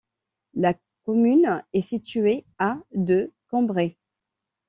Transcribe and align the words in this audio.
La 0.55 0.73
commune 1.03 1.63
est 1.73 1.81
située 1.81 2.43
à 2.57 2.79
de 2.95 3.31
Cambrai. 3.49 3.99